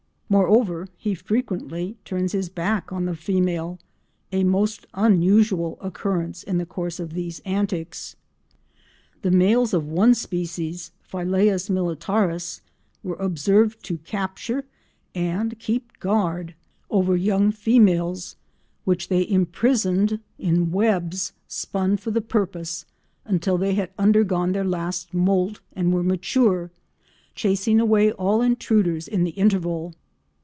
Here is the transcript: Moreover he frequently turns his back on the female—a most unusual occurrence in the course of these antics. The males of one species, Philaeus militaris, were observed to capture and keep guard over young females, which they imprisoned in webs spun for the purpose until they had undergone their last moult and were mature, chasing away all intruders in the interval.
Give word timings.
Moreover 0.31 0.87
he 0.95 1.13
frequently 1.13 1.97
turns 2.05 2.31
his 2.31 2.47
back 2.47 2.93
on 2.93 3.03
the 3.03 3.17
female—a 3.17 4.45
most 4.45 4.87
unusual 4.93 5.77
occurrence 5.81 6.41
in 6.41 6.57
the 6.57 6.65
course 6.65 7.01
of 7.01 7.11
these 7.11 7.41
antics. 7.41 8.15
The 9.23 9.29
males 9.31 9.73
of 9.73 9.85
one 9.89 10.13
species, 10.15 10.93
Philaeus 11.01 11.67
militaris, 11.69 12.61
were 13.03 13.17
observed 13.17 13.83
to 13.83 13.97
capture 13.97 14.63
and 15.13 15.59
keep 15.59 15.99
guard 15.99 16.55
over 16.89 17.17
young 17.17 17.51
females, 17.51 18.37
which 18.85 19.09
they 19.09 19.27
imprisoned 19.29 20.21
in 20.39 20.71
webs 20.71 21.33
spun 21.49 21.97
for 21.97 22.11
the 22.11 22.21
purpose 22.21 22.85
until 23.25 23.57
they 23.57 23.73
had 23.73 23.91
undergone 23.99 24.53
their 24.53 24.63
last 24.63 25.13
moult 25.13 25.59
and 25.73 25.91
were 25.93 26.03
mature, 26.03 26.71
chasing 27.35 27.81
away 27.81 28.13
all 28.13 28.41
intruders 28.41 29.09
in 29.09 29.25
the 29.25 29.31
interval. 29.31 29.93